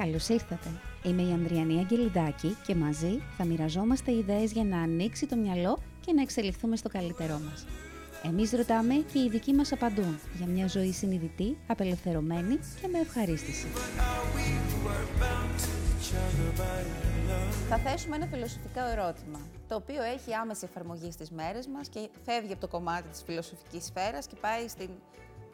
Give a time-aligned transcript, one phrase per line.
[0.00, 0.68] Καλώς ήρθατε.
[1.02, 6.12] Είμαι η Ανδριανή Αγγελιδάκη και μαζί θα μοιραζόμαστε ιδέες για να ανοίξει το μυαλό και
[6.12, 7.66] να εξελιχθούμε στο καλύτερό μας.
[8.22, 13.66] Εμείς ρωτάμε και οι ειδικοί μας απαντούν για μια ζωή συνειδητή, απελευθερωμένη και με ευχαρίστηση.
[17.68, 22.52] Θα θέσουμε ένα φιλοσοφικό ερώτημα, το οποίο έχει άμεση εφαρμογή στις μέρες μας και φεύγει
[22.52, 24.90] από το κομμάτι της φιλοσοφικής σφαίρας και πάει στην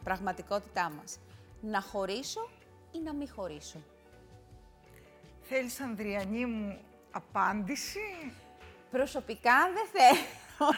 [0.03, 1.17] πραγματικότητά μας.
[1.61, 2.49] Να χωρίσω
[2.91, 3.79] ή να μην χωρίσω;
[5.49, 6.79] Θέλεις, Ανδριανή μου,
[7.11, 8.33] απάντηση;
[8.91, 10.19] Προσωπικά δεν θέλω.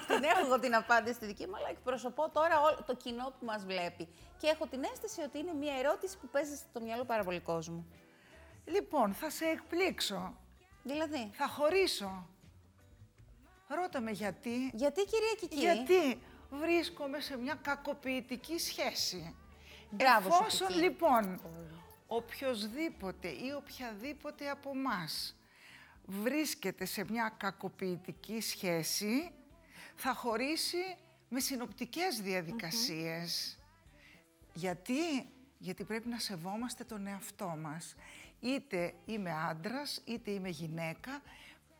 [0.07, 3.45] την έχω εγώ την απάντηση στη δική μου, αλλά εκπροσωπώ τώρα όλο το κοινό που
[3.45, 4.07] μας βλέπει.
[4.37, 7.87] Και έχω την αίσθηση ότι είναι μια ερώτηση που παίζει στο μυαλό πάρα πολύ κόσμου.
[8.65, 10.33] Λοιπόν, θα σε εκπλήξω.
[10.83, 12.27] Δηλαδή; Θα χωρίσω.
[13.67, 14.71] Ρώτα με γιατί.
[14.73, 19.35] Γιατί, κυρία Κική; Γιατί βρίσκομαι σε μια κακοποιητική σχέση.
[19.89, 20.79] Μπράβο σου, Εφόσον Κική.
[20.79, 21.39] λοιπόν
[22.11, 25.35] οποιοδήποτε ή οποιαδήποτε από μας
[26.05, 29.31] βρίσκεται σε μια κακοποιητική σχέση,
[29.95, 30.97] θα χωρίσει
[31.29, 33.57] με συνοπτικές διαδικασίες.
[34.53, 37.95] Γιατί; Γιατί πρέπει να σεβόμαστε τον εαυτό μας.
[38.39, 41.21] Είτε είμαι άντρας, είτε είμαι γυναίκα,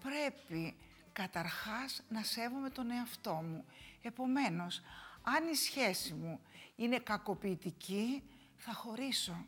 [0.04, 0.76] πρέπει
[1.14, 3.66] καταρχάς να σέβομαι τον εαυτό μου.
[4.02, 4.82] Επομένως,
[5.22, 6.40] αν η σχέση μου
[6.76, 8.24] είναι κακοποιητική,
[8.58, 9.48] θα χωρίσω.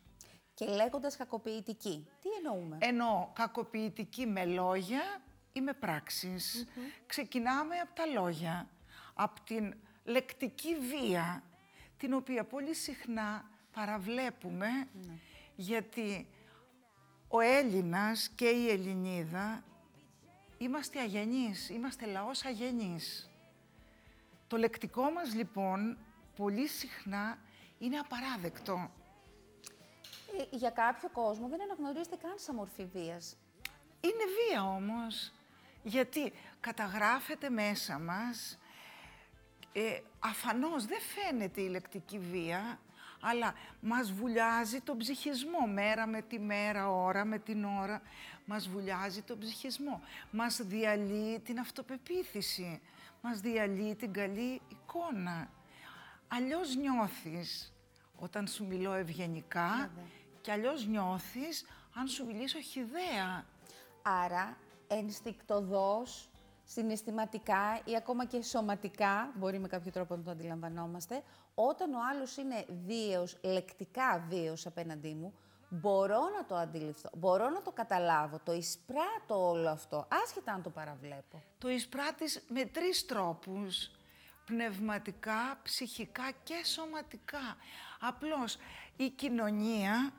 [0.62, 5.22] Και λέγοντας κακοποιητική, τι εννοούμε; Εννοώ κακοποιητική με λόγια
[5.54, 6.68] ή με πραξεις
[7.06, 8.70] Ξεκινάμε από τα λόγια,
[9.14, 11.44] από την λεκτική βία,
[11.98, 14.68] την οποία πολύ συχνά παραβλέπουμε,
[15.56, 16.28] γιατί
[17.28, 19.64] ο Έλληνας και η Ελληνίδα
[20.58, 23.30] είμαστε αγενείς, είμαστε λαός αγενής.
[24.48, 25.98] Το λεκτικό μας λοιπόν
[26.36, 27.38] πολύ συχνά
[27.80, 28.92] είναι απαράδεκτο.
[30.42, 33.38] Ε, για κάποιο κόσμο δεν αναγνωρίζεται καν σαν μορφή βίας.
[34.02, 35.32] Είναι βία όμως,
[35.84, 38.60] γιατί καταγράφεται μέσα μας,
[39.74, 42.80] ε, αφανώς δεν φαίνεται η λεκτική βία,
[43.22, 48.02] αλλά μας βουλιάζει τον ψυχισμό, μέρα με τη μέρα, ώρα με την ώρα,
[48.46, 50.02] μας βουλιάζει τον ψυχισμό.
[50.32, 52.82] Μας διαλύει την αυτοπεποίθηση,
[53.22, 55.50] μας διαλύει την καλή εικόνα.
[56.28, 57.74] Αλλιώς νιώθεις
[58.16, 59.92] όταν σου μιλώ ευγενικά
[60.42, 61.66] και αλλιώς νιώθεις
[61.96, 63.46] αν σου μιλήσω χιδέα.
[64.02, 64.58] Άρα,
[64.88, 66.30] ενστικτοδός,
[66.64, 71.24] συναισθηματικά ή ακόμα και σωματικά, μπορεί με κάποιο τρόπο να το αντιλαμβανόμαστε,
[71.56, 75.34] όταν ο άλλος είναι βίαιος, λεκτικά βίαιος απέναντί μου,
[75.70, 80.70] μπορώ να το αντιληφθώ, μπορώ να το καταλάβω, το εισπράττω όλο αυτό, άσχετα αν το
[80.70, 81.44] παραβλέπω.
[81.58, 83.92] Το εισπράττεις με τρεις τρόπους.
[84.46, 87.58] Πνευματικά, ψυχικά και σωματικά.
[88.00, 88.58] Απλώς
[88.96, 90.14] η κοινωνία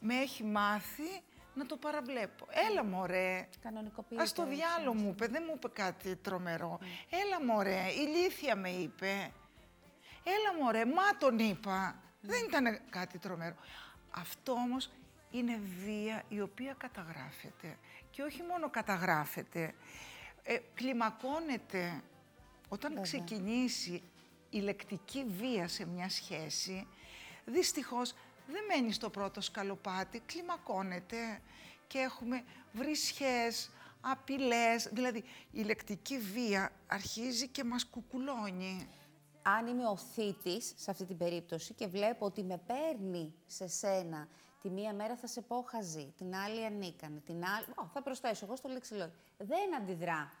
[0.00, 1.22] με έχει μάθει
[1.54, 2.46] να το παραβλέπω.
[2.70, 4.22] Έλα μωρέ, Κανονικοποιείται.
[4.22, 6.78] ας το διάλο μου είπε, δεν μου είπε κάτι τρομερό.
[7.10, 9.32] Έλα μωρέ, ηλίθια με είπε.
[10.24, 12.00] Έλα μωρέ, μα τον είπα.
[12.20, 13.56] Δεν ήταν κάτι τρομερό.
[14.10, 14.90] Αυτό όμως
[15.30, 17.78] είναι βία η οποία καταγράφεται.
[18.10, 19.74] Και όχι μόνο καταγράφεται,
[20.42, 22.02] ε, κλιμακώνεται.
[22.68, 24.02] Όταν ξεκινήσει
[24.50, 26.86] η λεκτική βία σε μια σχέση,
[27.44, 28.14] δυστυχώς
[28.46, 31.40] δεν μένει στο πρώτο σκαλοπάτι, κλιμακώνεται
[31.86, 33.70] και έχουμε βρισχές,
[34.00, 38.88] απειλές, δηλαδή η λεκτική βία αρχίζει και μας κουκουλώνει.
[39.42, 44.28] αν είμαι ο θήτης σε αυτή την περίπτωση και βλέπω ότι με παίρνει σε σένα,
[44.60, 47.66] τη μία μέρα θα σε πω χαζή, την άλλη ανίκανε, την άλλη...
[47.74, 49.12] Ω, θα προσθέσω εγώ στο λεξιλόγιο.
[49.36, 50.32] Δεν αντιδρά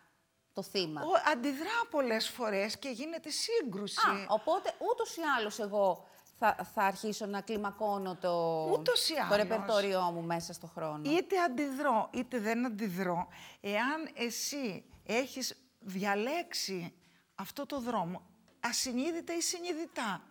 [0.52, 1.00] το θύμα.
[1.00, 4.08] Ο, αντιδρά πολλές φορές και γίνεται σύγκρουση.
[4.08, 9.20] Α, οπότε ούτως ή άλλως εγώ θα, θα αρχίσω να κλιμακώνω το, Ούτως ή το
[9.22, 9.36] άλλως.
[9.36, 11.10] ρεπερτόριό μου μέσα στο χρόνο.
[11.10, 13.28] Είτε αντιδρώ, είτε δεν αντιδρώ.
[13.60, 16.92] Εάν εσύ έχεις διαλέξει
[17.34, 18.22] αυτό το δρόμο,
[18.60, 20.22] ασυνείδητα ή συνειδητά,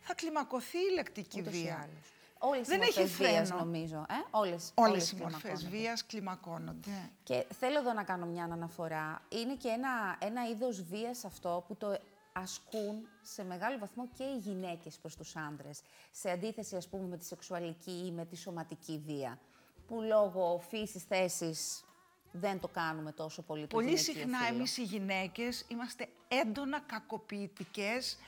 [0.00, 1.74] θα κλιμακωθεί η λεκτική Ούτως ή βία.
[1.74, 2.12] άλλως.
[2.40, 3.64] Όλες Δεν οι έχει μορφές βίας, φρένο.
[3.64, 3.96] νομίζω.
[4.08, 5.76] Ε; Όλες, Όλες οι μορφές κλιμακώνονται.
[5.76, 7.10] βίας κλιμακώνονται.
[7.22, 9.22] Και θέλω εδώ να κάνω μια αναφορά.
[9.28, 11.96] Είναι και ένα, ένα είδος βίας αυτό που το
[12.38, 15.80] ασκούν σε μεγάλο βαθμό και οι γυναίκες προς τους άντρες.
[16.10, 19.38] Σε αντίθεση, ας πούμε, με τη σεξουαλική ή με τη σωματική βία.
[19.86, 21.84] Που λόγω φύσης θέσης
[22.32, 24.56] δεν το κάνουμε τόσο πολύ το Πολύ γυναικείο συχνά φύλο.
[24.56, 28.18] εμείς οι γυναίκες είμαστε έντονα κακοποιητικές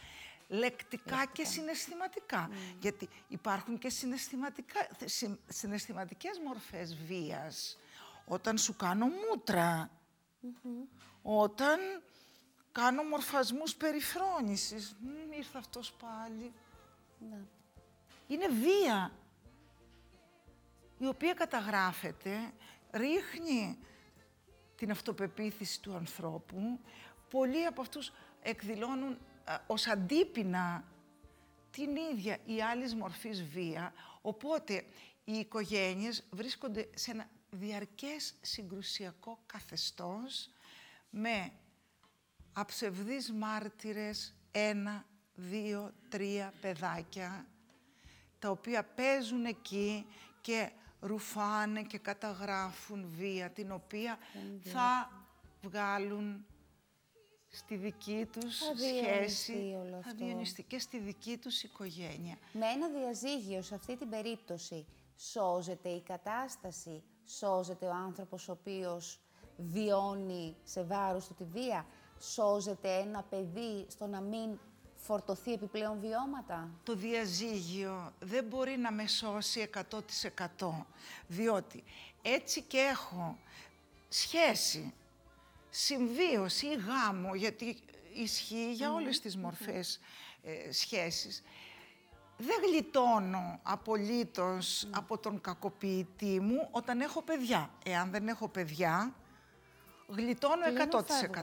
[0.48, 2.50] λεκτικά και συναισθηματικά.
[2.80, 7.78] Γιατί υπάρχουν και συναισθηματικά, συ- συναισθηματικές μορφές βίας.
[8.26, 9.90] Όταν σου κάνω μούτρα,
[11.22, 11.78] όταν
[12.72, 14.96] κάνω μορφασμούς περιφρόνησης.
[15.00, 16.52] Μμ, ήρθε αυτός πάλι.
[17.18, 17.44] Ναι.
[18.26, 19.12] Είναι βία.
[20.98, 22.52] η οποία καταγράφεται,
[22.90, 23.78] ρίχνει
[24.76, 26.80] την αυτοπεποίθηση του ανθρώπου.
[27.30, 28.12] Πολλοί από αυτούς
[28.42, 30.84] εκδηλώνουν α, ως αντίπεινα
[31.70, 34.84] την ίδια ή άλλης μορφής βία, οπότε
[35.24, 40.50] οι οικογένειες βρίσκονται σε ένα διαρκές συγκρουσιακό καθεστώς
[41.10, 41.52] με
[42.52, 45.04] αψευδείς μάρτυρες, ένα,
[45.34, 47.46] δύο, τρία παιδάκια,
[48.38, 50.06] τα οποία παίζουν εκεί
[50.40, 50.70] και
[51.00, 54.18] ρουφάνε και καταγράφουν βία, την οποία
[54.62, 55.10] θα
[55.62, 56.44] βγάλουν
[57.48, 62.36] στη δική τους σχέση, θα διονυστεί και στη δική τους οικογένεια.
[62.52, 64.86] Με ένα διαζύγιο σε αυτή την περίπτωση
[65.16, 69.20] σώζεται η κατάσταση, σώζεται ο άνθρωπος ο οποίος
[69.56, 71.86] βιώνει σε βάρος του τη βία,
[72.20, 74.58] σώζεται ένα παιδί στο να μην
[74.94, 79.70] φορτωθεί επιπλέον βιώματα; Το διαζύγιο δεν μπορεί να με σώσει
[80.58, 80.70] 100%
[81.26, 81.84] διότι
[82.22, 83.38] έτσι και έχω
[84.08, 84.94] σχέση,
[85.70, 87.76] συμβίωση ή γάμο, γιατί
[88.14, 90.00] ισχύει για όλες τις μορφές
[90.42, 91.42] ε, σχέσεις,
[92.36, 97.70] δεν γλιτώνω απολύτως από τον κακοποιητή μου όταν έχω παιδιά.
[97.84, 99.14] Εάν δεν έχω παιδιά,
[100.08, 100.64] γλιτώνω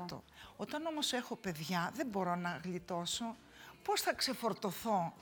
[0.10, 0.18] 100%.
[0.57, 3.36] Όταν όμως έχω παιδιά, δεν μπορώ να γλιτώσω.
[3.83, 5.13] Πώς θα ξεφορτωθώ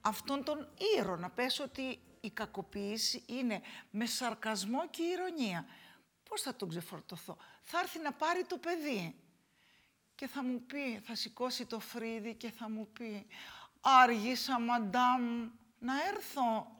[0.00, 0.68] αυτόν τον
[0.98, 3.60] ήρωα, να πέσω ότι η κακοποίηση είναι
[3.90, 5.66] με σαρκασμό και ηρωνία.
[6.28, 9.14] Πώς θα τον ξεφορτωθώ; Θα έρθει να πάρει το παιδί
[10.14, 13.26] και θα μου πει, θα σηκώσει το φρύδι και θα μου πει
[13.80, 16.78] «Άργησα, μαντάμ, να έρθω».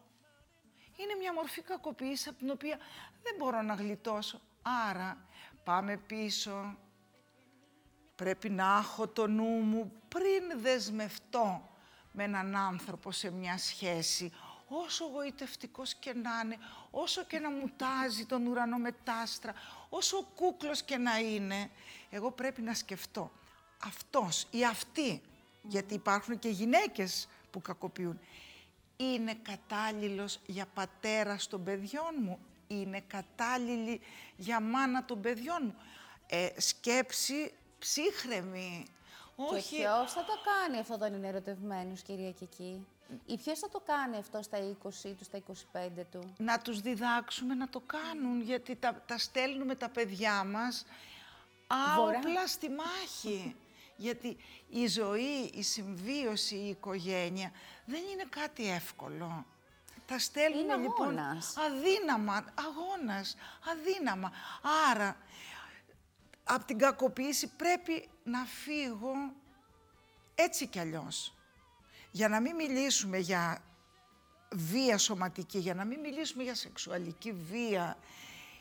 [0.96, 2.78] Είναι μια μορφή κακοποίησης από την οποία
[3.22, 4.40] δεν μπορώ να γλιτώσω.
[4.62, 5.26] Άρα,
[5.64, 6.78] πάμε πίσω.
[8.20, 11.68] Πρέπει να έχω το νου μου πριν δεσμευτώ
[12.12, 14.32] με έναν άνθρωπο σε μια σχέση,
[14.68, 16.56] όσο γοητευτικός και να είναι,
[16.90, 19.52] όσο και να μου τάζει τον ουρανό με τάστρα,
[19.88, 21.70] όσο κούκλος και να είναι,
[22.10, 23.30] εγώ πρέπει να σκεφτώ
[23.84, 25.22] αυτός ή αυτή
[25.62, 28.20] γιατί υπάρχουν και γυναίκες που κακοποιούν.
[28.96, 34.00] Είναι κατάλληλος για πατέρα των παιδιών μου, είναι κατάλληλη
[34.36, 35.74] για μάνα των παιδιών μου.
[36.26, 38.86] Ε, σκέψη ψύχρεμη.
[39.36, 39.76] Όχι.
[39.76, 42.86] Και ποιος θα το κάνει αυτό όταν είναι ερωτευμένος, κυρία Κική;
[43.26, 45.38] Ή ποιος θα το κάνει αυτό στα 20 του, στα
[45.72, 50.86] 25 του; Να τους διδάξουμε να το κάνουν, γιατί τα, τα στέλνουμε τα παιδιά μας
[51.66, 53.56] άοπλα στη μάχη.
[54.06, 54.36] Γιατί
[54.68, 57.52] η ζωή, η συμβίωση, η οικογένεια
[57.84, 59.46] δεν είναι κάτι εύκολο.
[60.06, 61.18] Τα στέλνουμε είναι λοιπόν
[61.66, 63.36] αδύναμα, αγώνας,
[63.70, 64.32] αδύναμα.
[64.90, 65.16] Άρα,
[66.54, 69.12] από την κακοποίηση πρέπει να φύγω
[70.34, 71.34] έτσι κι αλλιώς.
[72.10, 73.64] Για να μην μιλήσουμε για
[74.52, 77.96] βία σωματική, για να μην μιλήσουμε για σεξουαλική βία,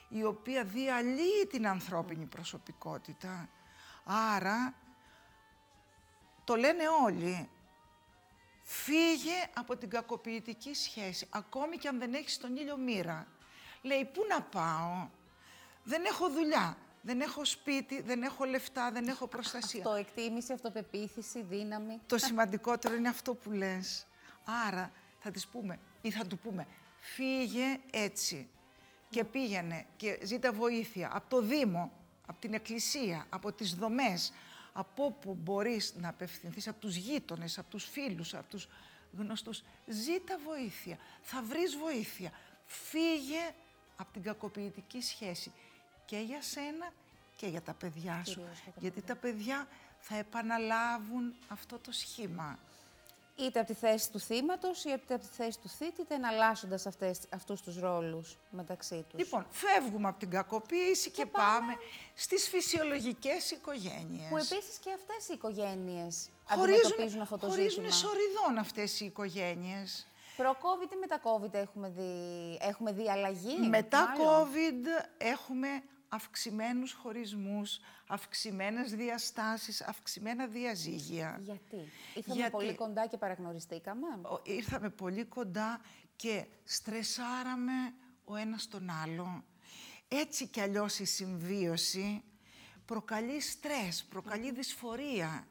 [0.10, 3.50] η οποία διαλύει την ανθρώπινη προσωπικότητα.
[4.04, 4.74] Άρα
[6.44, 7.50] το λένε όλοι.
[8.64, 13.28] Φύγε από την κακοποιητική σχέση, ακόμη και αν δεν έχεις τον ήλιο μοίρα.
[13.82, 15.10] Λέει, πού να πάω,
[15.84, 19.80] δεν έχω δουλειά, δεν έχω σπίτι, δεν έχω λεφτά, δεν έχω προστασία.
[19.80, 22.00] Αυτό, εκτίμηση, αυτοπεποίθηση, δύναμη.
[22.06, 24.08] Το σημαντικότερο είναι αυτό που λες.
[24.68, 26.68] Άρα θα της πούμε ή θα του πούμε,
[27.00, 28.48] φύγε έτσι
[29.10, 31.92] και πήγαινε και ζήτα βοήθεια από το Δήμο,
[32.26, 34.34] από την Εκκλησία, από τις δομές,
[34.74, 38.68] από όπου μπορείς να απευθυνθείς, από τους γείτονες, από τους φίλους, από τους
[39.18, 39.64] γνωστούς.
[39.88, 42.32] Ζήτα βοήθεια, θα βρεις βοήθεια.
[42.66, 43.54] Φύγε
[43.96, 45.52] από την κακοποιητική σχέση
[46.10, 46.94] και για σένα
[47.36, 48.42] και για τα παιδιά σου.
[48.76, 49.68] Γιατί τα παιδιά
[50.00, 52.60] θα επαναλάβουν αυτό το σχήμα
[53.36, 56.86] είτε από τη θέση του θύματος ή είτε από τη θέση του θήτη, είτε εναλλάσσοντας
[56.86, 59.20] αυτές, αυτούς τους ρόλους μεταξύ τους.
[59.20, 61.74] Λοιπόν, φεύγουμε από την κακοποίηση και, πάμε
[62.14, 64.30] στις φυσιολογικές οικογένειες.
[64.30, 67.92] Που επίσης και αυτές οι οικογένειες αντιμετωπίζουν αυτό το χωρίζουν ζήτημα.
[67.92, 70.08] Χωρίζουν σοριδών αυτές οι οικογένειες.
[70.38, 75.68] Προ-COVID ή μετά-COVID έχουμε δει, έχουμε δει αλλαγή; Μετά-COVID έχουμε
[76.10, 81.40] αυξημένους χωρισμούς, αυξημένες διαστάσεις, αυξημένα διαζύγια.
[81.42, 81.78] Γιατί;
[82.16, 84.08] Ήρθαμε πολύ κοντά και παραγνωριστήκαμε;
[84.44, 85.82] Ήρθαμε πολύ κοντά
[86.16, 89.44] και στρεσάραμε ο ένας τον άλλο.
[90.08, 92.24] Έτσι κι αλλιώς η συμβίωση
[92.86, 95.48] προκαλεί στρες, προκαλεί δυσφορία.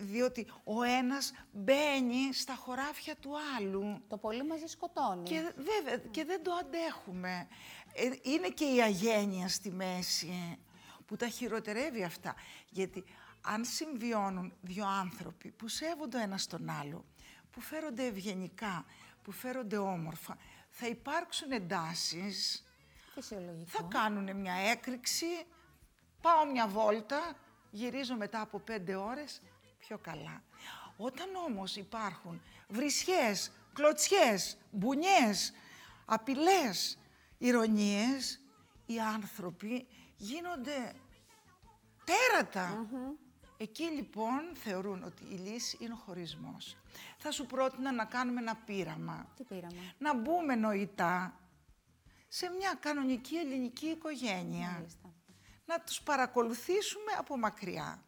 [0.00, 4.02] διότι ο ένας μπαίνει στα χωράφια του άλλου.
[4.08, 5.22] Το πολύ μαζί σκοτώνει.
[5.22, 7.48] Και, βέβαια, και δεν το αντέχουμε.
[8.00, 10.58] Ε, είναι και η αγένεια στη μέση
[11.06, 12.34] που τα χειροτερεύει αυτά.
[12.70, 13.04] Γιατί
[13.40, 17.04] αν συμβιώνουν δύο άνθρωποι που σέβονται ένα τον άλλο,
[17.50, 18.84] που φέρονται ευγενικά,
[19.22, 20.36] που φέρονται όμορφα,
[20.70, 22.64] θα υπάρξουν εντάσεις,
[23.14, 23.68] Φυσιολογικό.
[23.70, 25.26] θα κάνουν μια έκρηξη,
[26.20, 27.36] πάω μια βόλτα,
[27.70, 29.42] γυρίζω μετά από πέντε ώρες,
[29.78, 30.42] πιο καλά.
[30.96, 35.52] Όταν όμως υπάρχουν βρισιές, κλωτσιές, μπουνιές,
[36.04, 36.98] απειλές,
[37.38, 38.40] ηρωνίες,
[38.86, 40.92] οι άνθρωποι γίνονται
[42.04, 42.86] τέρατα.
[43.60, 46.76] Εκεί λοιπόν θεωρούν ότι η λύση είναι ο χωρισμός.
[47.18, 49.32] Θα σου πρότεινα να κάνουμε ένα πείραμα.
[49.36, 49.94] Τι πήραμε.
[49.98, 51.40] Να μπούμε νοητά
[52.28, 54.70] σε μια κανονική ελληνική οικογένεια.
[54.70, 55.14] Μάλιστα.
[55.66, 58.02] Να τους παρακολουθήσουμε από μακριά.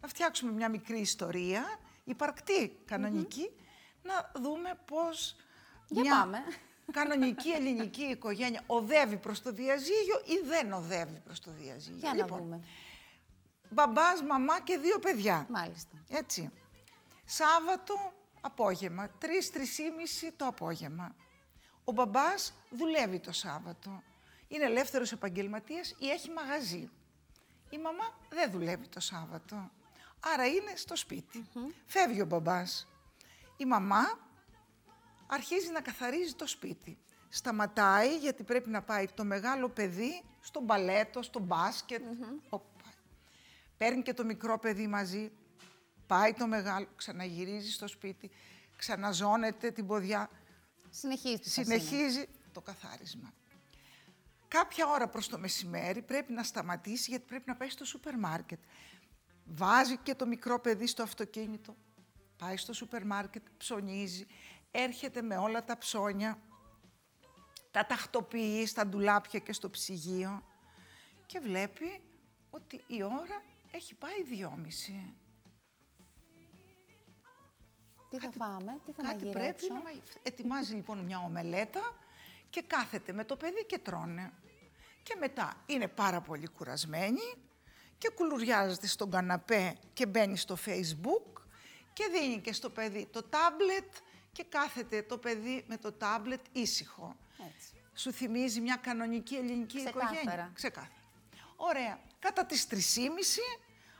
[0.00, 3.50] Να φτιάξουμε μια μικρή ιστορία, υπαρκτή, κανονική,
[4.02, 5.36] να δούμε πώς
[5.88, 6.38] Για μια πάμε.
[6.90, 11.98] Κανονική ελληνική οικογένεια οδεύει προς το διαζύγιο ή δεν οδεύει προς το διαζύγιο.
[11.98, 12.60] Για να λοιπόν, δούμε.
[13.70, 15.46] μπαμπάς, μαμά και δύο παιδιά.
[15.50, 16.04] Μάλιστα.
[16.08, 16.50] Έτσι.
[17.24, 21.14] Σάββατο απόγευμα, τρεις-τρεις ή μισή το απόγευμα.
[21.84, 24.02] Ο μπαμπάς δουλεύει το Σάββατο.
[24.48, 26.90] Είναι ελεύθερος επαγγελματίας ή έχει μαγαζί.
[27.70, 29.70] Η μαμά δεν δουλεύει το Σάββατο.
[30.20, 31.48] Άρα είναι στο σπιτι
[31.86, 32.88] Φεύγει ο μπαμπάς.
[33.56, 34.18] Η μαμά
[35.30, 36.98] αρχίζει να καθαρίζει το σπίτι.
[37.28, 42.02] Σταματάει γιατί πρέπει να πάει το μεγάλο παιδί στο μπαλέτο, στο μπάσκετ.
[42.48, 42.92] Οπ, πάει.
[43.76, 45.30] Παίρνει και το μικρό παιδί μαζί,
[46.06, 48.30] πάει το μεγάλο, ξαναγυρίζει στο σπίτι,
[48.76, 50.30] ξαναζώνεται την ποδιά,
[50.90, 51.78] Συνεχίζει τη φασίνα.
[51.78, 53.32] συνεχίζει το καθάρισμα.
[54.48, 58.58] Κάποια ώρα προς το μεσημέρι πρέπει να σταματήσει γιατί πρέπει να πάει στο σούπερ μάρκετ.
[59.44, 61.76] Βάζει και το μικρό παιδί στο αυτοκίνητο,
[62.36, 64.26] πάει στο σούπερ μάρκετ, ψωνίζει,
[64.70, 66.38] έρχεται με όλα τα ψώνια,
[67.70, 70.42] τα τακτοποιεί στα ντουλάπια και στο ψυγείο
[71.26, 72.02] και βλέπει
[72.50, 75.14] ότι η ώρα έχει πάει δυόμιση.
[78.10, 80.18] Τι θα φάμε, τι θα Κάτι μαγειρέψω; πρέπει να μαγειρέψει.
[80.22, 81.80] Ετοιμάζει λοιπόν μια ομελέτα
[82.50, 84.32] και κάθεται με το παιδί και τρώνε.
[85.02, 87.34] Και μετά είναι πάρα πολύ κουρασμένη
[87.98, 91.42] και κουλουριάζεται στον καναπέ και μπαίνει στο facebook
[91.92, 93.92] και δίνει και στο παιδί το τάμπλετ
[94.32, 97.16] και κάθεται το παιδί με το τάμπλετ ήσυχο.
[97.54, 97.72] Έτσι.
[97.94, 100.14] Σου θυμίζει μια κανονική ελληνική Ξεκάθαρα.
[100.20, 100.50] οικογένεια.
[100.54, 100.92] Ξεκάθαρα.
[101.56, 101.98] Ωραία.
[102.18, 102.76] Κατά τις 3.30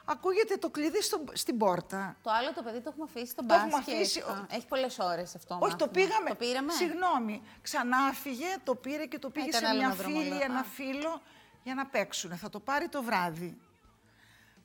[0.04, 2.16] ακούγεται το κλειδί στο, στην πόρτα.
[2.22, 3.94] Το άλλο το παιδί το έχουμε αφήσει στο Το έχουμε μπάσκετ.
[3.94, 5.58] αφήσει, Α, ο- Έχει πολλές ώρες αυτό.
[5.60, 6.06] Όχι, το μάθημα.
[6.06, 6.28] πήγαμε.
[6.28, 7.42] Το πήραμε; Συγγνώμη.
[7.62, 10.44] Ξανά φύγε, το πήρε και το πήγε Ήταν σε άλλο μια ένα φίλη, δρομολόγιο.
[10.44, 10.64] ένα Α.
[10.64, 11.22] φίλο
[11.62, 12.36] για να παίξουν.
[12.36, 13.58] Θα το πάρει το βράδυ.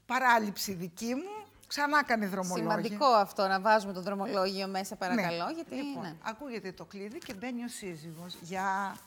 [0.05, 1.45] Παράληψη δική μου,
[1.75, 2.69] ξανά κάνει δρομολόγιο.
[2.71, 5.49] Σημαντικό αυτό να βάζουμε το δρομολόγιο μέσα παρακαλώ.
[5.55, 6.15] Γιατί Λοιπόν, ναι.
[6.23, 8.35] ακούγεται το κλειδί και μπαίνει ο σύζυγος.
[8.41, 8.97] Γεια.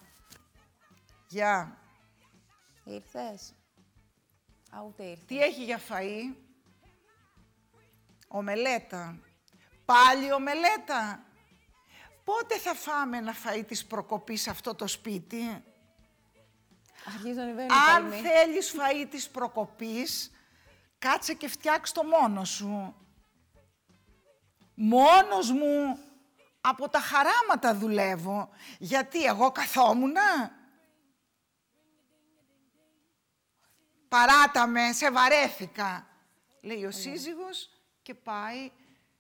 [1.29, 1.77] Γεια.
[2.85, 3.53] Ήρθες.
[4.71, 5.25] Α, ούτε ήρθες.
[5.27, 6.35] Τι έχει για φαΐ;
[8.29, 9.19] Ομελέτα.
[9.85, 11.23] Πάλι ομελέτα.
[12.25, 15.65] Πότε θα φάμε ένα φαΐ της προκοπής σε αυτό το σπίτι;
[17.07, 18.17] Αρχίζει να ανεβαίνει Αν η παλμή.
[18.29, 20.31] θέλεις φαΐ της προκοπής,
[20.99, 22.95] κάτσε και φτιάξ' το μόνος σου.
[24.75, 25.99] Μόνος μου,
[26.61, 28.49] από τα χαράματα δουλεύω.
[28.79, 30.57] Γιατί εγώ καθόμουνα.
[34.09, 36.07] Παράτα με, σε βαρέθηκα.
[36.61, 37.71] Λέει ο σύζυγος
[38.03, 38.71] και πάει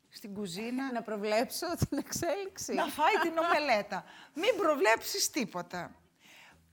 [0.08, 2.72] στην κουζίνα Να προβλέψω την εξέλιξη.
[2.74, 4.04] να φάει την ομελέτα.
[4.34, 5.94] Μην προβλέψεις τίποτα.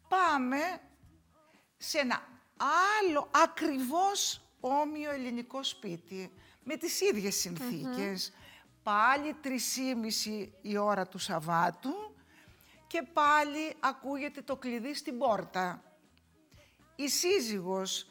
[0.08, 0.82] Πάμε
[1.78, 2.28] σε ένα
[3.02, 6.32] άλλο ακριβώς όμοιο ελληνικό σπίτι,
[6.64, 8.34] με τις ίδιες συνθήκες.
[8.84, 12.16] Πάλι 3.30 η ώρα του Σαββάτου
[12.88, 15.84] και πάλι ακούγεται το κλειδί στην πόρτα.
[16.96, 18.10] Η σύζυγος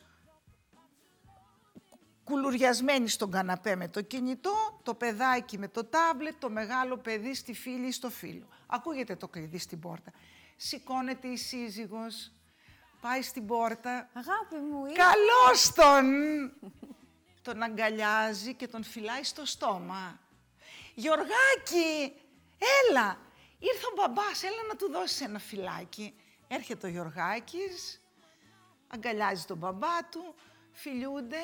[2.25, 7.55] κουλουριασμένη στον καναπέ με το κινητό, το παιδάκι με το τάμπλετ, το μεγάλο παιδί στη
[7.55, 8.49] φίλη ή στο φίλο.
[8.67, 10.13] Ακούγεται το κλειδί στην πόρτα.
[10.57, 12.33] Σηκώνεται η σύζυγος,
[13.09, 14.09] πάει στην πόρτα.
[14.13, 15.03] Αγάπη μου, ήρθε.
[15.03, 16.07] Καλώς τον!
[17.43, 20.21] τον αγκαλιάζει και τον φυλάει στο στόμα.
[20.95, 22.13] Γιωργάκη,
[22.91, 23.19] έλα!
[23.59, 26.15] Ήρθε ο μπαμπάς, έλα να του δώσεις ένα φυλάκι.
[26.49, 28.01] Έρχεται ο Γιωργάκης,
[28.89, 30.35] αγκαλιάζει τον μπαμπά του,
[30.73, 31.43] φιλιούνται.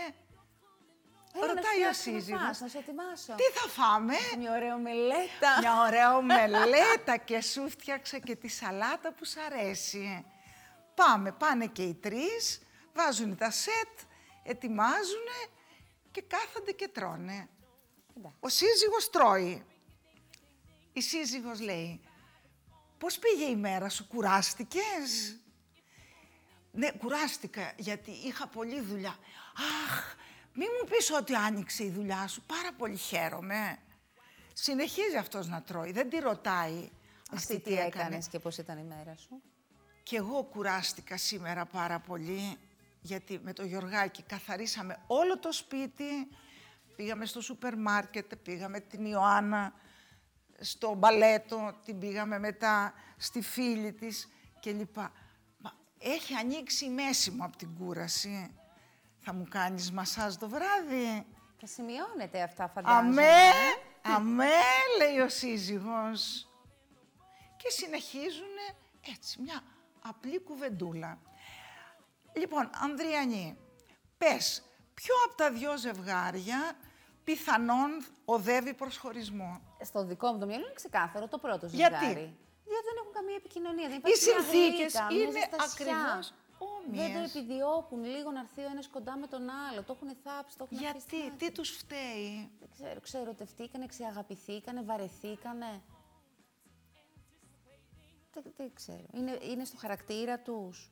[1.34, 2.42] Έλα να Ρωτάει ο φτιάξω να σύζυγος.
[2.42, 3.34] φας, Να σε ετοιμάσω.
[3.34, 5.58] Τι θα φάμε; Μια ωραία ομελέτα.
[5.60, 10.24] Μια ωραία ομελέτα και σου φτιάξα και τη σαλάτα που σ' αρέσει.
[11.06, 12.62] Πάμε, πάνε και οι τρεις,
[12.94, 13.98] βάζουν τα σετ,
[14.42, 15.28] ετοιμάζουν
[16.10, 17.48] και κάθονται και τρώνε.
[18.16, 18.36] Εντάξει.
[18.40, 19.64] Ο σύζυγος τρώει.
[20.92, 22.00] Η σύζυγος λέει,
[22.98, 25.40] πώς πήγε η μέρα σου, κουράστηκες;
[26.72, 29.16] Ναι, κουράστηκα γιατί είχα πολλή δουλειά.
[29.86, 30.14] Αχ,
[30.54, 33.78] μη μου πεις ότι άνοιξε η δουλειά σου, πάρα πολύ χαίρομαι.
[34.52, 36.90] Συνεχίζει αυτός να τρώει, δεν τη ρωτάει
[37.34, 39.42] Εσύ τι έκανες και πώς ήταν η μέρα σου;
[40.02, 42.58] Και εγώ κουράστηκα σήμερα πάρα πολύ,
[43.00, 46.28] γιατί με το Γιωργάκη καθαρίσαμε όλο το σπίτι,
[46.96, 49.72] πήγαμε στο σούπερ μάρκετ, πήγαμε την Ιωάννα
[50.60, 54.28] στο μπαλέτο, την πήγαμε μετά στη φίλη της
[54.60, 54.96] κλπ.
[55.58, 58.54] Μα έχει ανοίξει η μέση μου από την κούραση.
[59.18, 61.26] Θα μου κάνεις μασάζ το βράδυ;
[61.60, 63.08] Θα σημειώνεται αυτά, φαντάζομαι.
[63.08, 64.44] Αμέ, ε; αμέ,
[64.98, 66.48] λέει ο σύζυγος.
[67.56, 68.56] Και συνεχίζουν
[69.16, 69.62] έτσι, μια
[70.08, 71.18] απλή κουβεντούλα.
[72.32, 73.56] Λοιπόν, Ανδριανή,
[74.18, 74.62] πες,
[74.94, 76.72] ποιο από τα δυο ζευγάρια
[77.24, 77.90] πιθανόν
[78.24, 82.36] οδεύει προς χωρισμό; Στο δικό μου το μυαλό είναι ξεκάθαρο το πρώτο Γιατί; ζευγάρι.
[82.72, 83.88] Γιατί δεν έχουν καμία επικοινωνία.
[83.88, 85.94] Δεν Οι υπάρχει μια συνθήκες γλύκα, μια είναι ζεστασιά.
[85.94, 86.34] ακριβώς
[86.90, 87.34] Δεν το όμοιες.
[87.34, 89.82] επιδιώκουν λίγο να έρθει ο ένας κοντά με τον άλλο.
[89.82, 91.46] Το έχουν θάψει, το έχουν αφήσει στην Γιατί, άκρη.
[91.46, 95.82] τι τους φταίει; Δεν ξέρω, ξερωτευτήκανε, ξεαγαπηθήκανε, βαρεθήκανε.
[98.32, 99.06] Δεν, δεν ξέρω.
[99.12, 100.90] Είναι, είναι στο χαρακτήρα τους.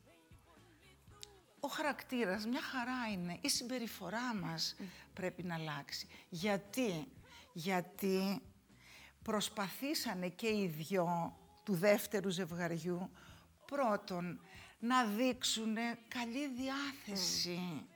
[1.61, 3.39] Ο χαρακτήρας μια χαρά είναι.
[3.41, 4.77] Η συμπεριφορά μας
[5.13, 6.09] πρέπει να αλλάξει.
[6.29, 7.09] Γιατί,
[7.53, 8.43] γιατί
[9.23, 13.11] προσπαθήσανε και οι δυο του δεύτερου ζευγαριού
[13.67, 14.41] πρώτον
[14.79, 15.77] να δείξουν
[16.09, 17.87] καλή διάθεση.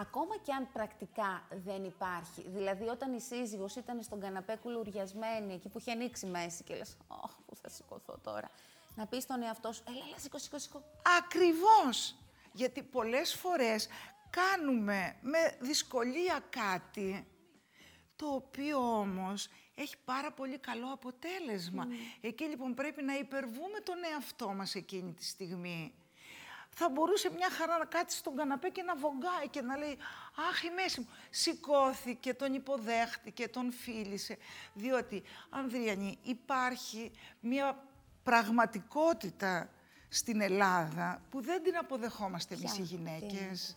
[0.00, 2.48] Ακόμα και αν πρακτικά δεν υπάρχει.
[2.48, 6.96] Δηλαδή, όταν η σύζυγος ήταν στον καναπέ κουλουριασμένη, εκεί που είχε ανοίξει μέση και λες,
[7.24, 8.50] «Αχ, πού θα σηκωθώ τώρα».
[8.94, 10.82] Να πεις στον εαυτό σου, έλα, έλα, σηκώ, σηκώ, σηκώ.
[11.18, 12.16] Ακριβώς.
[12.52, 13.88] Γιατί πολλές φορές
[14.30, 17.26] κάνουμε με δυσκολία κάτι,
[18.16, 21.86] το οποίο όμως έχει πάρα πολύ καλό αποτέλεσμα.
[22.20, 25.94] Εκεί λοιπόν πρέπει να υπερβούμε τον εαυτό μας εκείνη τη στιγμή.
[26.70, 29.98] Θα μπορούσε μια χαρά να κάτσει στον καναπέ και να βογκάει και να λέει
[30.50, 31.08] «Αχ, η μέση μου».
[31.30, 34.36] Σηκώθηκε, τον υποδέχτηκε, τον φίλησε.
[34.74, 37.10] Διότι, Ανδριανή, υπάρχει
[37.40, 37.84] μια
[38.22, 39.70] πραγματικότητα
[40.08, 43.76] στην Ελλάδα που δεν την αποδεχόμαστε εμείς οι Ποια, τι γυναίκες.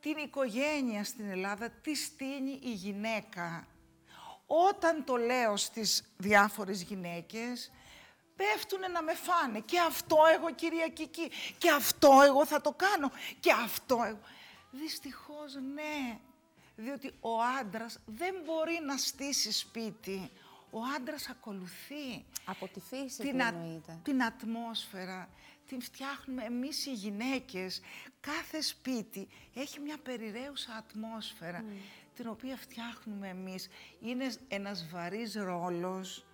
[0.00, 3.66] Την οικογένεια στην Ελλάδα τη στείνει η γυναίκα.
[4.46, 7.70] Όταν το λέω στις διάφορες γυναίκες,
[8.40, 9.60] πέφτουνε να με φάνε.
[9.60, 14.20] Και αυτό εγώ κυρία Κική, και αυτό εγώ θα το κάνω, και αυτό εγώ.
[14.70, 16.18] Δυστυχώς ναι,
[16.76, 20.30] διότι ο άντρας δεν μπορεί να στήσει σπίτι.
[20.72, 23.98] Ο άντρας ακολουθεί Από τη φύση την, του α- εννοείται.
[24.02, 25.28] την ατμόσφαιρα,
[25.66, 27.80] την φτιάχνουμε εμείς οι γυναίκες.
[28.20, 31.64] Κάθε σπίτι έχει μια περιραίουσα ατμόσφαιρα,
[32.14, 33.68] την οποία φτιάχνουμε εμείς.
[34.00, 36.24] Είναι ένας βαρύς ρόλος.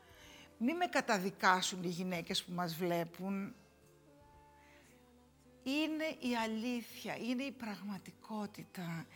[0.59, 3.55] Μη με καταδικάσουν οι γυναίκες που μας βλέπουν.
[5.62, 9.07] Είναι η αλήθεια, είναι η πραγματικότητα.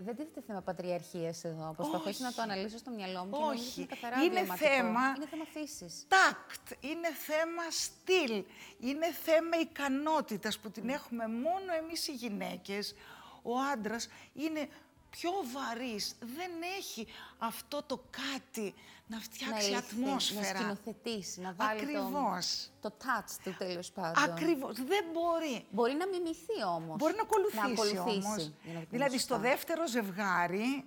[0.00, 1.72] Δεν τίθεται θέμα πατριαρχία εδώ.
[1.76, 2.50] Προσπαθώ έτσι να το Όχι.
[2.50, 3.80] αναλύσω στο μυαλό μου και νομίζω Όχι.
[3.80, 4.68] είναι καθαρά Είναι βιωματικό.
[4.70, 6.04] θέμα- Είναι θέμα φύσης.
[6.08, 8.44] τάκτ, είναι θέμα στυλ,
[8.80, 12.94] είναι θέμα ικανότητας που την έχουμε μόνο εμείς οι γυναίκες.
[13.42, 14.68] Ο άντρας είναι
[15.10, 17.06] πιο βαρύς, δεν έχει
[17.38, 18.74] αυτό το κάτι
[19.06, 20.52] να φτιάξει ελιχθεί, ατμόσφαιρα.
[20.52, 22.70] Να σκηνοθετήσει, να βάλει Ακριβώς.
[22.80, 24.24] Το, το touch του τέλος πάντων.
[24.24, 25.66] Ακριβώς, δεν μπορεί.
[25.70, 26.96] Μπορεί να μιμηθεί όμως.
[26.96, 28.36] Μπορεί να ακολουθήσει, να ακολουθήσει όμως.
[28.62, 29.48] για να το πούμε Δηλαδή στο σωστά.
[29.48, 30.84] δεύτερο ζευγάρι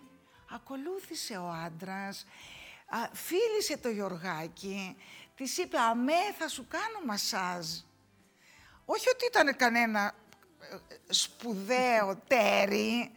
[0.52, 2.26] ακολούθησε ο άντρας,
[2.88, 4.96] α, φίλησε το Γιωργάκι,
[5.36, 7.68] της είπε «Αμέ, θα σου κάνω μασάζ».
[8.86, 10.14] Όχι ότι ήταν κανένα
[10.60, 10.76] ε,
[11.14, 13.12] σπουδαίο τέρι,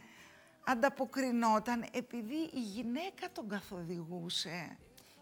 [0.65, 4.77] ανταποκρινόταν επειδή η γυναίκα τον καθοδηγούσε.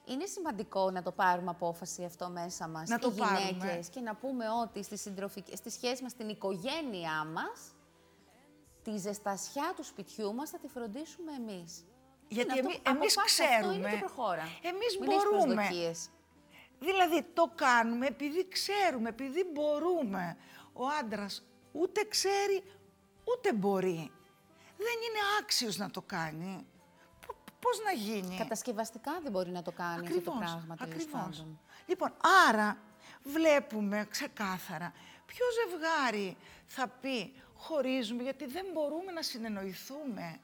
[0.05, 3.39] Είναι σημαντικό να το πάρουμε απόφαση αυτό μέσα μας, Να οι το πάρουμε.
[3.39, 7.75] γυναίκες, και να πούμε ότι στη, συντροφική, στη σχέση μας, στην οικογένειά μας,
[8.83, 11.85] τη ζεστασιά του σπιτιού μας θα τη φροντίσουμε εμείς.
[12.27, 13.75] Γιατί Είναι εμεί, αυτό, εμείς αποφάσισε αυτό, ξέρουμε.
[13.87, 14.41] είναι και προχώρα.
[14.61, 15.53] Εμείς Μην έχεις μπορούμε.
[15.53, 16.09] προσδοκίες.
[16.79, 20.37] Δηλαδή το κάνουμε επειδή ξέρουμε, επειδή μπορούμε.
[20.73, 22.63] Ο άντρας ούτε ξέρει,
[23.23, 24.11] ούτε μπορεί.
[24.87, 26.65] Δεν είναι άξιος να το κάνει.
[27.19, 31.11] Π- Πώς να γίνει; Κατασκευαστικά δεν μπορεί να το κάνει αυτό το πράγμα, τέλος ακριβώς.
[31.21, 31.59] πάντων.
[31.85, 32.13] Λοιπόν,
[32.49, 32.77] άρα
[33.23, 34.93] βλέπουμε ξεκάθαρα
[35.25, 40.39] ποιο ζευγάρι θα πει χωρίζουμε γιατί δεν μπορούμε να συνεννοηθούμε.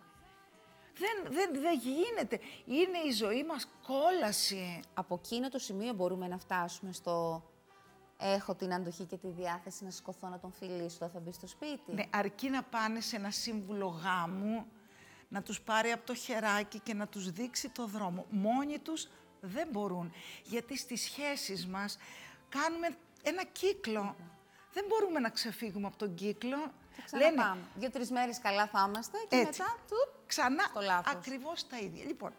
[0.97, 2.39] Δεν, δεν, δεν γίνεται.
[2.65, 4.79] Είναι η ζωή μας κόλαση.
[4.93, 7.43] Από εκείνο το σημείο μπορούμε να φτάσουμε στο
[8.19, 11.47] έχω την αντοχή και τη διάθεση να σηκωθώ να τον φιλήσω όταν θα μπει στο
[11.47, 11.93] σπίτι.
[11.93, 14.65] Ναι, αρκεί να πάνε σε ένα σύμβουλο γάμου,
[15.29, 18.25] να τους πάρει από το χεράκι και να τους δείξει το δρόμο.
[18.29, 19.07] Μόνοι τους
[19.41, 20.11] δεν μπορούν,
[20.43, 21.97] γιατί στις σχέσεις μας
[22.49, 22.87] κάνουμε
[23.23, 24.15] ένα κύκλο.
[24.73, 26.57] Δεν μπορούμε να ξεφύγουμε από τον κύκλο.
[26.91, 27.61] Θα ξαναπάμε.
[27.75, 29.61] Δύο-τρεις μέρες καλά θα είμαστε και Έτσι.
[29.61, 29.95] μετά του.
[30.25, 31.13] Ξανά στο λάθος.
[31.13, 32.05] ακριβώς τα ίδια.
[32.05, 32.31] Λοιπόν,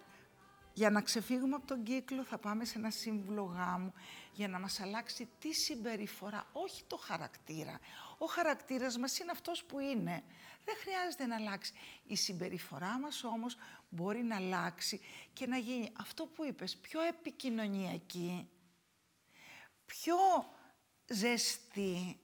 [0.81, 3.93] Για να ξεφύγουμε από τον κύκλο θα πάμε σε ένα σύμβουλο γάμου
[4.33, 7.79] για να μας αλλάξει τη συμπεριφορά, όχι το χαρακτήρα.
[8.19, 10.23] Ο χαρακτήρας μας είναι αυτός που είναι.
[10.65, 11.73] Δεν χρειάζεται να αλλάξει.
[12.07, 13.57] Η συμπεριφορά μας όμως
[13.89, 15.01] μπορεί να αλλάξει
[15.33, 18.49] και να γίνει αυτό που είπες, πιο επικοινωνιακή,
[19.87, 20.17] πιο
[21.07, 22.21] ζεστή,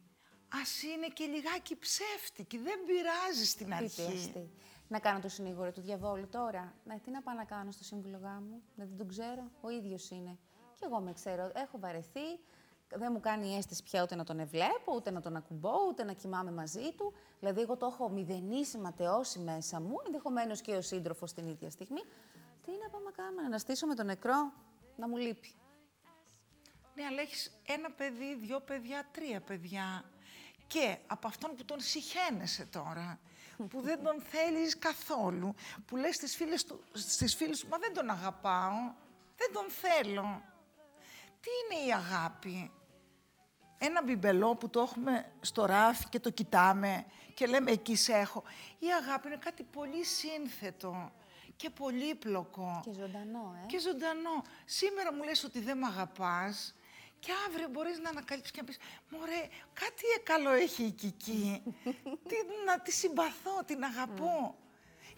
[0.48, 4.50] ας είναι και λιγάκι ψεύτικη, δεν πειράζει στην αρχή.
[4.88, 6.74] Να κάνω το συνήγορο του διαβόλου τώρα.
[6.84, 8.62] Ναι, τι να πάω να κάνω στο σύμβουλο γάμου.
[8.74, 9.50] Δεν τον ξέρω.
[9.60, 10.38] Ο ίδιος είναι.
[10.74, 11.50] Και εγώ με ξέρω.
[11.54, 12.38] Έχω βαρεθεί.
[12.88, 16.12] Δεν μου κάνει αίσθηση πια ούτε να τον ευλέπω, ούτε να τον ακουμπώ, ούτε να
[16.12, 17.12] κοιμάμαι μαζί του.
[17.38, 22.00] Δηλαδή, εγώ το έχω μηδενίσει, ματαιώσει μέσα μου, ενδεχομένως και ο σύντροφος την ίδια στιγμή.
[22.64, 24.52] Τι να πάμε να κάνουμε, να αναστήσω με τον νεκρό,
[24.96, 25.54] να μου λείπει.
[26.94, 30.04] Ναι, αλλά έχεις ένα παιδί, δύο παιδιά, τρία παιδιά.
[30.66, 33.18] Και από αυτόν που τον συχαίνεσαι τώρα,
[33.64, 35.54] που δεν τον θέλεις καθόλου,
[35.86, 38.94] που λες στις φίλες, του, στις φίλες σου, μα δεν τον αγαπάω,
[39.36, 40.42] δεν τον θέλω.
[41.40, 42.70] Τι είναι η αγάπη;
[43.78, 48.42] Ένα μπιμπελό που το έχουμε στο ράφι και το κοιτάμε και λέμε εκεί σε έχω.
[48.78, 51.12] Η αγάπη είναι κάτι πολύ σύνθετο
[51.56, 52.80] και πολύπλοκο.
[52.84, 53.66] Και ζωντανό, ε.
[53.66, 54.42] Και ζωντανό.
[54.64, 56.74] Σήμερα μου λες ότι δεν με αγαπάς
[57.18, 58.78] και αύριο μπορείς να ανακαλύψεις και να πεις
[59.10, 61.62] «Μωρέ, κάτι καλό έχει η Κική,
[62.28, 64.56] τι, να τη συμπαθώ, την αγαπώ».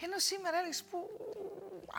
[0.00, 1.08] Ενώ σήμερα έλεγες που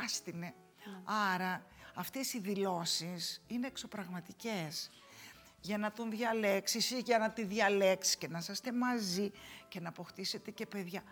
[0.04, 0.54] άστινε.
[0.86, 1.02] Ναι.
[1.04, 4.90] Άρα αυτές οι δηλώσεις είναι εξωπραγματικές.
[5.62, 9.32] Για να τον διαλέξεις ή για να τη διαλέξεις και να είστε μαζί
[9.68, 11.04] και να αποκτήσετε και παιδιά.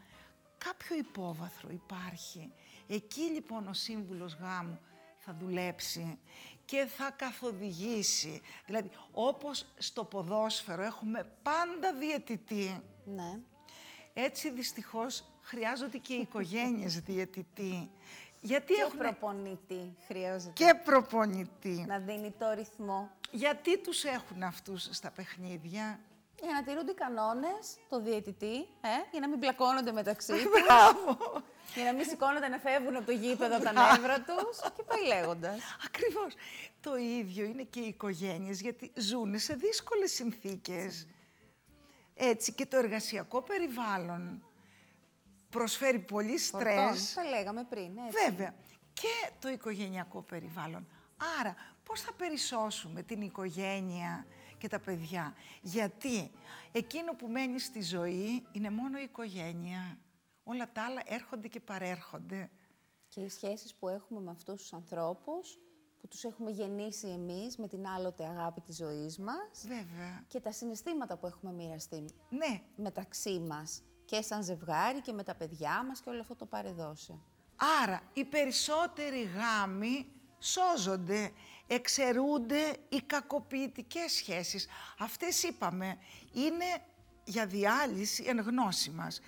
[0.57, 2.53] Κάποιο υπόβαθρο υπάρχει.
[2.87, 4.79] Εκεί λοιπόν ο σύμβουλος γάμου
[5.17, 6.19] θα δουλέψει
[6.67, 8.41] και θα καθοδηγήσει.
[8.65, 12.81] Δηλαδή, όπως στο ποδόσφαιρο έχουμε πάντα διαιτητή.
[13.05, 13.39] Ναι.
[14.13, 17.89] Έτσι, δυστυχώς, χρειάζονται και οι οικογένειες διαιτητή.
[18.41, 18.97] Γιατί και έχουν...
[18.97, 20.53] προπονητή χρειάζεται.
[20.53, 21.85] Και προπονητή.
[21.87, 23.11] Να δίνει το ρυθμό.
[23.31, 25.99] Γιατί τους έχουν αυτούς στα παιχνίδια;
[26.41, 30.61] Για να τηρούνται οι κανόνες, το διαιτητή, ε, για να μην πλακώνονται μεταξύ τους.
[30.63, 31.17] Μπράβο!
[31.75, 35.05] Για να μην σηκώνονται να φεύγουν από το γήπεδο από τα νεύρα τους και πάει
[35.07, 35.59] λέγοντας.
[35.85, 36.33] Ακριβώς.
[36.81, 41.07] Το ίδιο είναι και οι οικογένειες, γιατί ζουν σε δύσκολες συνθήκες.
[42.15, 44.43] Έτσι και το εργασιακό περιβάλλον
[45.49, 47.13] προσφέρει πολύ στρες.
[47.13, 48.29] Τα λέγαμε πριν, έτσι.
[48.29, 48.53] Βέβαια.
[48.93, 50.87] Και το οικογενειακό περιβάλλον.
[51.39, 54.25] Άρα, πώς θα περισσώσουμε την οικογένεια
[54.57, 55.33] και τα παιδιά.
[55.61, 56.31] Γιατί
[56.71, 59.97] εκείνο που μένει στη ζωή είναι μόνο η οικογένεια.
[60.43, 62.49] Όλα τα άλλα έρχονται και παρέρχονται.
[63.07, 65.57] Και οι σχέσεις που έχουμε με αυτούς τους ανθρώπους,
[65.99, 69.65] που τους έχουμε γεννήσει εμείς με την άλλοτε αγάπη της ζωής μας.
[69.67, 70.23] Βέβαια.
[70.27, 72.61] Και τα συναισθήματα που έχουμε μοιραστεί ναι.
[72.75, 77.21] μεταξύ μας και σαν ζευγάρι και με τα παιδιά μας και όλο αυτό το παρεδώσει.
[77.83, 81.31] Άρα, οι περισσότεροι γάμοι σώζονται,
[81.67, 84.67] εξαιρούνται οι κακοποιητικές σχέσεις.
[84.99, 85.97] Αυτές είπαμε,
[86.33, 86.65] είναι
[87.23, 89.21] για διάλυση εν γνώση μας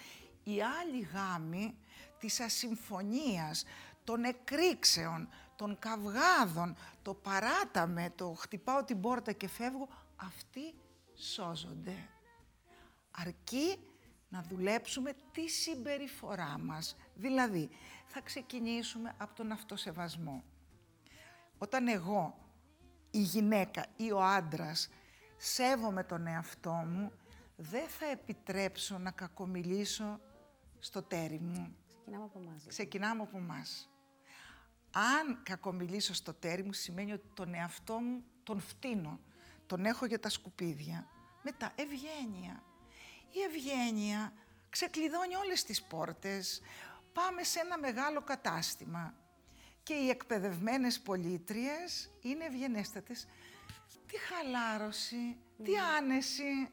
[0.43, 1.77] οι άλλοι γάμοι
[2.19, 3.63] της ασυμφωνίας,
[4.03, 10.73] των εκρήξεων, των καυγάδων, το παράταμε, το χτυπάω την πόρτα και φεύγω, αυτοί
[11.15, 12.09] σώζονται.
[13.11, 13.79] Αρκεί
[14.29, 16.95] να δουλέψουμε τη συμπεριφορά μας.
[17.15, 17.69] Δηλαδή,
[18.05, 20.43] θα ξεκινήσουμε από τον αυτοσεβασμό.
[21.61, 22.37] Όταν εγώ,
[23.11, 24.89] η γυναίκα ή ο άντρας,
[25.37, 27.11] σέβομαι τον εαυτό μου,
[27.55, 30.19] δεν θα επιτρέψω να κακομιλήσω
[30.79, 31.75] στο τέρι μου.
[31.87, 32.65] Ξεκινάμε από εμάς.
[32.67, 33.89] Ξεκινάμε από εμάς.
[34.91, 39.19] Αν κακομιλήσω στο τέρι μου, σημαίνει ότι τον εαυτό μου τον φτύνω.
[39.65, 41.07] Τον έχω για τα σκουπίδια.
[41.43, 42.63] Μετά, ευγένεια.
[43.31, 44.33] Η ευγένεια
[44.69, 46.61] ξεκλειδώνει όλες τις πόρτες.
[47.13, 49.13] Πάμε σε ένα μεγάλο κατάστημα.
[49.89, 53.27] Και οι εκπαιδευμένες πολίτριες είναι ευγενέστατες.
[54.07, 55.79] Τι χαλάρωση, τι ναι.
[55.97, 56.71] άνεση,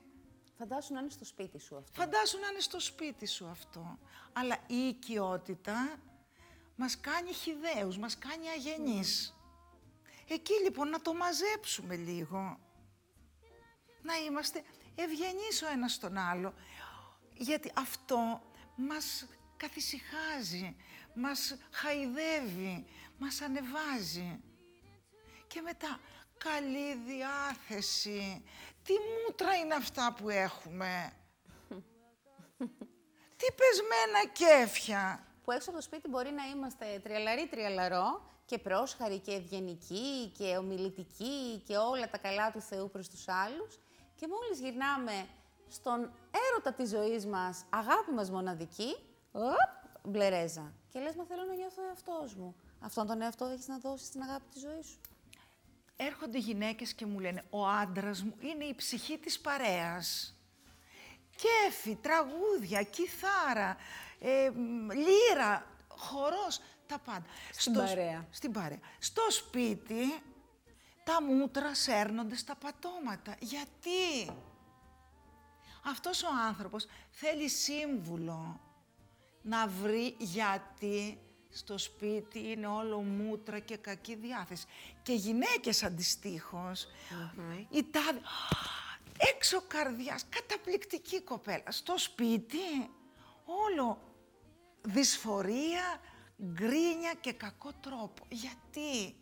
[0.58, 2.00] Φαντάσου να είναι στο σπίτι σου αυτό.
[2.00, 3.98] Φαντάσου να είναι στο σπίτι σου αυτό.
[4.32, 6.00] Αλλά η οικειότητα
[6.76, 9.36] μας κάνει χιδαίους, μας κάνει αγενείς.
[10.28, 12.58] Εκεί λοιπόν να το μαζέψουμε λίγο.
[14.02, 14.62] Να είμαστε
[14.94, 16.54] ευγενείς ο ένας στον άλλο.
[17.34, 18.42] Γιατί αυτό
[18.76, 19.26] μας
[19.56, 20.76] καθησυχάζει,
[21.14, 22.84] μας χαϊδεύει,
[23.18, 24.40] μας ανεβάζει.
[25.46, 26.00] Και μετά
[26.38, 28.44] καλή διάθεση.
[28.82, 31.12] Τι μούτρα είναι αυτά που έχουμε;
[33.38, 35.20] Τι πεσμένα κέφια.
[35.44, 40.56] Που έξω από το σπίτι μπορεί να είμαστε τριαλαρή τριαλαρό και πρόσχαροι και ευγενικοί και
[40.56, 43.78] ομιλητικοί και όλα τα καλά του Θεού προς τους άλλους
[44.14, 45.26] και μόλις γυρνάμε
[45.68, 46.12] στον
[46.50, 48.96] έρωτα της ζωής μας, αγάπη μας μοναδική,
[49.32, 50.72] οπ, μπλερέζα.
[50.88, 52.56] Και λες, μα θέλω να νιώθω εαυτός μου.
[52.80, 55.00] Αυτόν τον εαυτό έχεις να δώσεις στην αγάπη της ζωής σου.
[55.96, 60.36] Έρχονται γυναίκες και μου λένε «Ο άντρας μου είναι η ψυχή της παρέας».
[61.36, 63.76] Κέφι, τραγούδια, κιθάρα,
[64.18, 67.26] ε, μ, λύρα, χορός, τα πάντα.
[67.52, 68.26] Στην παρέα.
[68.30, 68.80] Στην παρέα.
[68.98, 70.22] Στο σπίτι,
[71.04, 73.36] τα μούτρα σέρνονται στα πατώματα.
[73.40, 74.30] Γιατί;
[75.88, 78.60] Αυτός ο άνθρωπος θέλει σύμβουλο
[79.42, 81.18] να βρει γιατί
[81.56, 84.66] στο σπίτι είναι όλο μούτρα και κακή διάθεση.
[85.02, 86.86] Και γυναίκες αντιστοίχως,
[87.70, 88.20] η τάδε,
[89.34, 91.70] έξω καρδιάς, καταπληκτική κοπέλα.
[91.70, 92.90] Στο σπίτι
[93.44, 93.98] όλο
[94.82, 96.00] δυσφορία,
[96.42, 98.26] γκρίνια και κακό τρόπο.
[98.28, 99.16] Γιατί;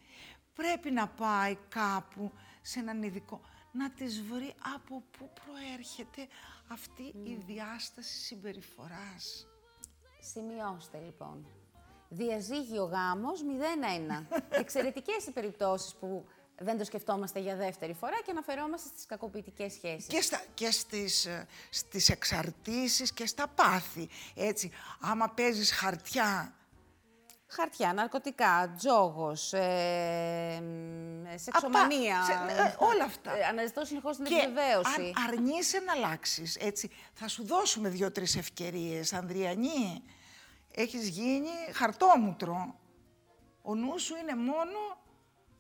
[0.55, 3.41] Πρέπει να πάει κάπου σε έναν ειδικό,
[3.73, 6.29] να τις βρει από πού προέρχεται
[6.69, 9.47] αυτή η διάσταση συμπεριφοράς.
[10.21, 11.47] Σημειώστε λοιπόν.
[12.09, 13.41] Διαζύγιο γάμος
[14.21, 14.25] 0-1.
[14.61, 16.25] Εξαιρετικές οι περιπτώσεις που
[16.59, 20.07] δεν το σκεφτόμαστε για δεύτερη φορά και αναφερόμαστε στις κακοποιητικές σχέσεις.
[20.07, 24.09] Και, στα, και στις, ε, στις εξαρτήσεις και στα πάθη.
[24.35, 26.55] Έτσι, άμα παίζεις χαρτιά,
[27.47, 32.17] Χαρτιά, ναρκωτικά, τζόγος, ε, μ, σεξομανία.
[32.23, 33.37] Απα- σε- ε, όλα αυτά.
[33.37, 35.01] Ε, αναζητώ συνεχώς την και επιβεβαίωση.
[35.01, 40.03] αν αρνείσαι να αλλάξεις, έτσι, θα σου δώσουμε δύο-τρεις ευκαιρίες, Ανδριανή.
[40.77, 42.75] Έχεις γίνει χαρτόμουτρο.
[43.63, 44.79] Ο νους σου είναι μόνο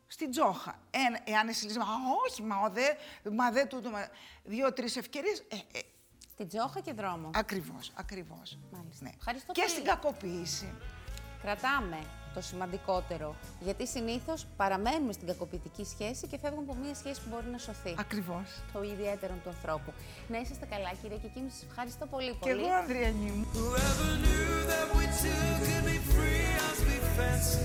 [0.07, 0.79] στην τζόχα.
[0.91, 1.85] Ένα, εάν εσύ λες, «Μα
[2.29, 2.83] όχι, μα ο δε,
[3.33, 4.09] μα δε τούτο, μα...
[4.45, 5.81] δύο-τρεις ευκαιρίες, ε, ε,
[6.33, 7.31] Στην τζόχα και δρόμο.
[7.35, 8.59] ακριβώς, ακριβώς.
[8.71, 9.05] Μάλιστα.
[9.05, 9.11] Ναι.
[9.17, 9.73] Ευχαριστώ και πολύ.
[9.73, 10.75] στην κακοποίηση.
[11.43, 11.99] Κρατάμε
[12.35, 13.35] το σημαντικότερο.
[13.61, 17.95] Γιατί συνήθως παραμένουμε στην κακοποιητική σχέση και φεύγουμε από μια σχέση που μπορεί να σωθεί.
[17.99, 18.47] Ακριβώς.
[18.73, 19.93] Το ιδιαίτερο του ανθρώπου.
[20.29, 21.51] Να είσαστε καλά, κύριε και εκείνη.
[21.51, 22.31] Σας ευχαριστώ πολύ.
[22.31, 22.65] Και πολύ.
[22.65, 23.45] εγώ, Ανδριανή μου.
[23.55, 27.65] Whoever knew that we two could be free as we fancy.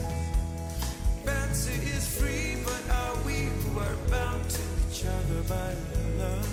[1.25, 5.69] Fancy is free, but are we who are bound to each other by
[6.21, 6.49] love?